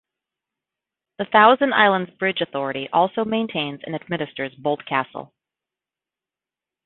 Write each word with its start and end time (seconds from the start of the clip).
The 1.19 1.25
Thousand 1.25 1.73
Islands 1.75 2.09
Bridge 2.17 2.41
Authority 2.41 2.89
also 2.91 3.23
maintains 3.23 3.81
and 3.85 3.93
administers 3.93 4.51
Boldt 4.55 4.83
Castle. 4.87 5.31